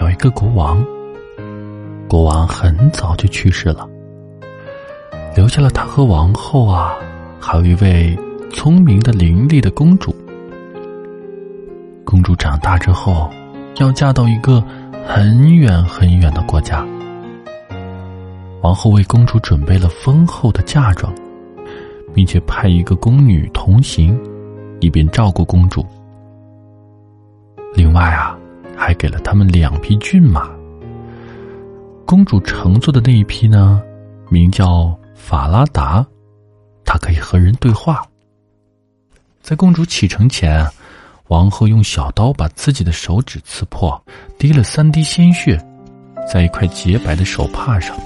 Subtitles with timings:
[0.00, 0.82] 有一个国王，
[2.08, 3.86] 国王很早就去世了，
[5.36, 6.94] 留下了他和王后啊，
[7.38, 8.18] 还有一位
[8.50, 10.14] 聪明的伶俐的公主。
[12.04, 13.30] 公主长大之后，
[13.76, 14.64] 要嫁到一个
[15.06, 16.84] 很远很远的国家。
[18.62, 21.12] 王后为公主准备了丰厚的嫁妆，
[22.14, 24.18] 并且派一个宫女同行，
[24.80, 25.84] 以便照顾公主。
[27.74, 28.38] 另外啊。
[28.84, 30.50] 还给了他们两匹骏马。
[32.04, 33.80] 公主乘坐的那一匹呢，
[34.28, 36.04] 名叫法拉达，
[36.84, 38.04] 它可以和人对话。
[39.40, 40.66] 在公主启程前，
[41.28, 44.04] 王后用小刀把自己的手指刺破，
[44.36, 45.56] 滴了三滴鲜血，
[46.28, 47.96] 在一块洁白的手帕上，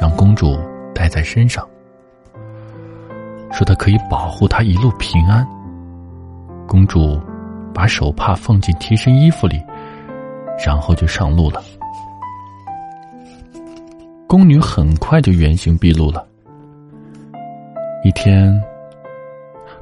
[0.00, 0.58] 让公主
[0.94, 1.68] 带在身上，
[3.52, 5.46] 说它可以保护她一路平安。
[6.66, 7.20] 公主。
[7.72, 9.60] 把手帕放进贴身衣服里，
[10.64, 11.62] 然后就上路了。
[14.26, 16.26] 宫女很快就原形毕露了。
[18.04, 18.58] 一天，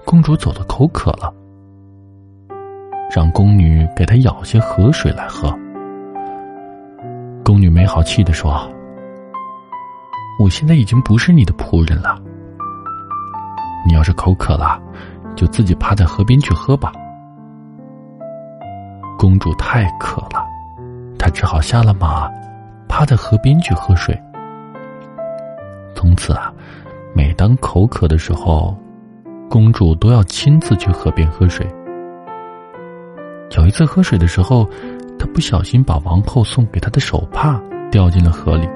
[0.04, 1.32] 公主走的口渴了，
[3.14, 5.56] 让宫女给她舀些河水来喝。
[7.44, 8.68] 宫女没好气的说
[10.38, 12.20] ：“我现在已经不是你的仆人了，
[13.86, 14.80] 你要是口渴了，
[15.34, 16.92] 就自己趴在河边去喝吧。”
[19.20, 20.46] 公主太渴了，
[21.18, 22.26] 她只好下了马，
[22.88, 24.18] 趴在河边去喝水。
[25.94, 26.50] 从此啊，
[27.14, 28.74] 每当口渴的时候，
[29.50, 31.68] 公主都要亲自去河边喝水。
[33.58, 34.66] 有一次喝水的时候，
[35.18, 37.60] 她不小心把王后送给她的手帕
[37.90, 38.66] 掉进了河里。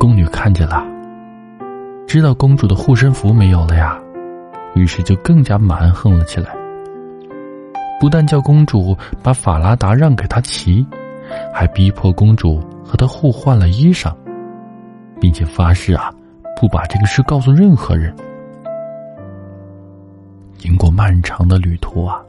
[0.00, 0.82] 宫女看见了，
[2.06, 4.00] 知道公主的护身符没有了呀，
[4.74, 6.56] 于是就更加蛮横了起来。
[8.00, 10.86] 不但叫公主把法拉达让给他骑，
[11.52, 14.14] 还逼迫公主和他互换了衣裳，
[15.20, 16.12] 并且发誓啊，
[16.60, 18.14] 不把这个事告诉任何人。
[20.56, 22.22] 经过漫长的旅途啊，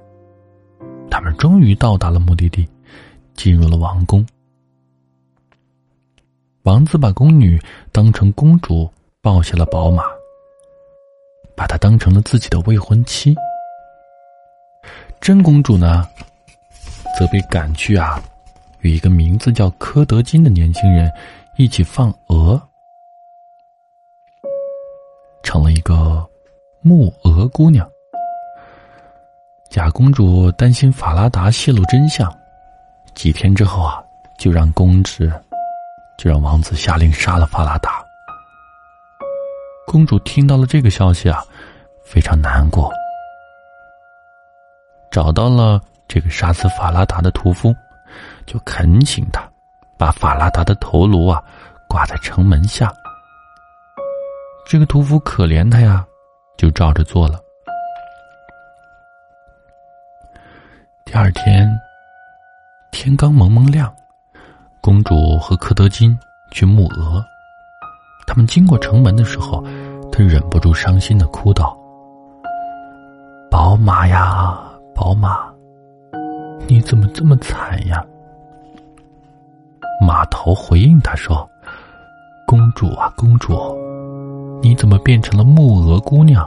[1.09, 2.67] 他们终于到达了目的地，
[3.35, 4.25] 进入了王宫。
[6.63, 7.59] 王子把宫女
[7.91, 8.87] 当成公主
[9.21, 10.03] 抱下了宝马，
[11.55, 13.35] 把她当成了自己的未婚妻。
[15.21, 16.07] 真公主呢，
[17.17, 18.19] 则被赶去啊，
[18.79, 21.11] 与一个名字叫柯德金的年轻人
[21.55, 22.59] 一起放鹅，
[25.43, 26.25] 成了一个
[26.81, 27.87] 木鹅姑娘。
[29.69, 32.33] 假公主担心法拉达泄露真相，
[33.13, 34.01] 几天之后啊，
[34.39, 35.31] 就让公子，
[36.17, 38.03] 就让王子下令杀了法拉达。
[39.85, 41.43] 公主听到了这个消息啊，
[42.03, 42.91] 非常难过。
[45.11, 47.75] 找到了这个杀死法拉达的屠夫，
[48.45, 49.41] 就恳请他
[49.97, 51.43] 把法拉达的头颅啊
[51.87, 52.93] 挂在城门下。
[54.67, 56.05] 这个屠夫可怜他呀，
[56.57, 57.39] 就照着做了。
[61.05, 61.67] 第二天
[62.91, 63.91] 天刚蒙蒙亮，
[64.79, 66.15] 公主和柯德金
[66.51, 67.25] 去牧鹅。
[68.27, 69.63] 他们经过城门的时候，
[70.11, 71.75] 他忍不住伤心的哭道
[73.49, 74.59] ：“宝马呀！”
[74.99, 75.49] 宝马，
[76.67, 78.05] 你怎么这么惨呀？
[80.05, 81.49] 马头回应他说
[82.45, 83.57] ：“公主啊，公主，
[84.61, 86.45] 你怎么变成了木鹅姑娘？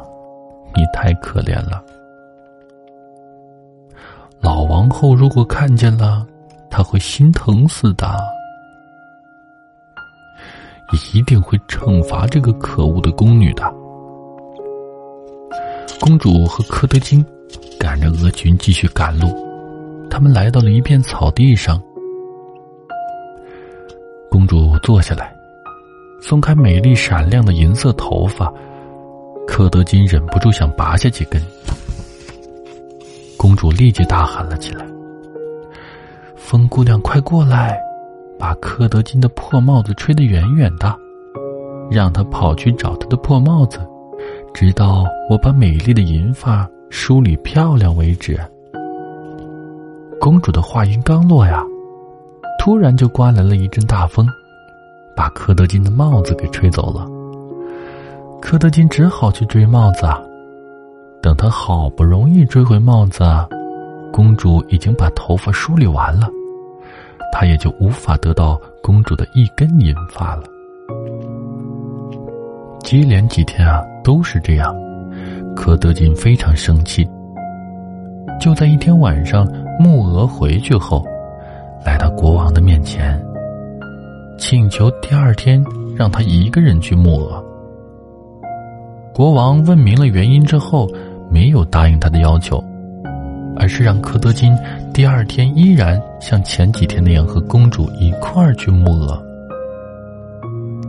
[0.74, 1.82] 你太可怜了。
[4.38, 6.26] 老王后如果看见了，
[6.68, 8.20] 她会心疼死的，
[11.14, 13.64] 一定会惩罚这个可恶的宫女的。”
[15.98, 17.24] 公主和柯德金。
[17.82, 19.26] 赶着鹅群继续赶路，
[20.08, 21.82] 他们来到了一片草地上。
[24.30, 25.34] 公主坐下来，
[26.20, 28.52] 松开美丽闪亮的银色头发。
[29.48, 31.42] 柯德金忍不住想拔下几根，
[33.36, 34.86] 公主立即大喊了起来
[36.38, 37.76] ：“风姑娘，快过来，
[38.38, 40.96] 把柯德金的破帽子吹得远远的，
[41.90, 43.80] 让他跑去找他的破帽子，
[44.54, 46.64] 直到我把美丽的银发。”
[46.94, 48.38] 梳理漂亮为止。
[50.20, 51.64] 公主的话音刚落呀，
[52.58, 54.28] 突然就刮来了一阵大风，
[55.16, 57.08] 把柯德金的帽子给吹走了。
[58.42, 60.02] 柯德金只好去追帽子。
[61.22, 63.24] 等他好不容易追回帽子，
[64.12, 66.28] 公主已经把头发梳理完了，
[67.32, 70.42] 他也就无法得到公主的一根银发了。
[72.84, 74.76] 接连几天啊，都是这样。
[75.54, 77.08] 柯德金非常生气。
[78.40, 79.46] 就在一天晚上，
[79.78, 81.04] 木鹅回去后，
[81.84, 83.20] 来到国王的面前，
[84.38, 85.64] 请求第二天
[85.96, 87.44] 让他一个人去木鹅。
[89.14, 90.88] 国王问明了原因之后，
[91.30, 92.62] 没有答应他的要求，
[93.56, 94.56] 而是让柯德金
[94.92, 99.22] 第二天依然像前几天那样和公主一块儿去木鹅。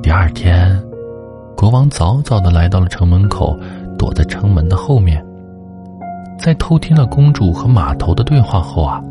[0.02, 0.82] 第二天，
[1.56, 3.56] 国王早早的来到了城门口，
[4.04, 5.26] 躲在城门的后面。
[6.38, 9.02] 在偷听了公主和码头的对话后啊，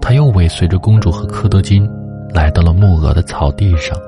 [0.00, 1.90] 他又尾随着公主和柯德金，
[2.32, 3.98] 来到了木鹅的草地上，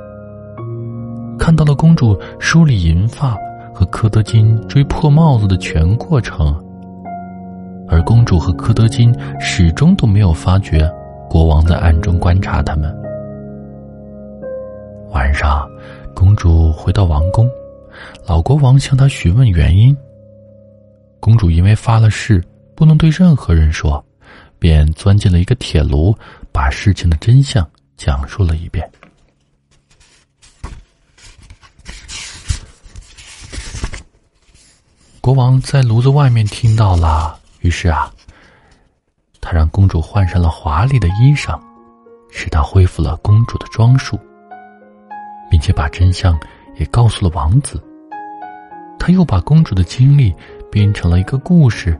[1.36, 3.36] 看到了公主梳理银发。
[3.72, 6.54] 和柯德金追破帽子的全过程，
[7.88, 10.86] 而公主和柯德金始终都没有发觉
[11.30, 12.94] 国王在暗中观察他们。
[15.12, 15.66] 晚上，
[16.14, 17.48] 公主回到王宫，
[18.26, 19.96] 老国王向她询问原因。
[21.20, 22.42] 公主因为发了誓
[22.74, 24.04] 不能对任何人说，
[24.58, 26.16] 便钻进了一个铁炉，
[26.50, 28.90] 把事情的真相讲述了一遍。
[35.20, 38.10] 国王在炉子外面听到了，于是啊，
[39.38, 41.60] 他让公主换上了华丽的衣裳，
[42.30, 44.18] 使她恢复了公主的装束，
[45.50, 46.40] 并且把真相
[46.78, 47.78] 也告诉了王子。
[48.98, 50.34] 他又把公主的经历
[50.70, 51.98] 编成了一个故事，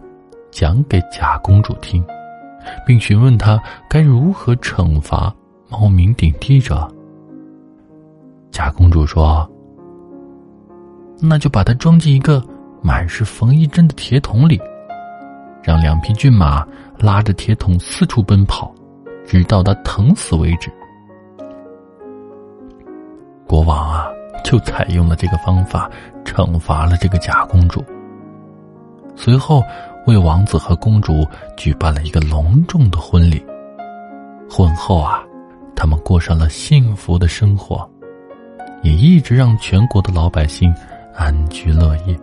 [0.50, 2.05] 讲给假公主听，
[2.87, 5.34] 并询问她该如何惩罚
[5.69, 6.88] 冒名顶替者。
[8.50, 9.49] 假公主说
[11.20, 12.43] ：“那就把它装进一个。”
[12.82, 14.58] 满是缝衣针的铁桶里，
[15.62, 16.67] 让两匹骏马
[16.99, 18.75] 拉着铁桶四处奔跑，
[19.26, 20.72] 直到他疼死为止。
[23.46, 24.06] 国王啊，
[24.43, 25.90] 就采用了这个方法，
[26.25, 27.84] 惩罚了这个假公主。
[29.22, 29.62] 随后，
[30.06, 33.44] 为王子和公主举办了一个隆重的婚礼。
[34.49, 35.22] 婚后啊，
[35.76, 37.87] 他们过上了幸福的生活，
[38.81, 40.75] 也一直让全国的老百姓
[41.14, 42.19] 安居乐业。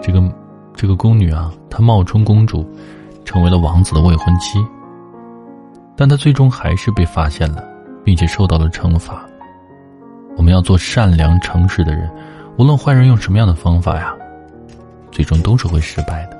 [0.00, 0.22] 这个
[0.72, 2.64] 这个宫女啊，她冒充公主，
[3.24, 4.64] 成为了王子的未婚妻。
[5.96, 7.64] 但她最终还是被发现了，
[8.04, 9.26] 并且受到了惩罚。
[10.36, 12.10] 我们要做善良诚实的人，
[12.58, 14.14] 无论坏人用什么样的方法呀，
[15.12, 16.35] 最终都是会失败的。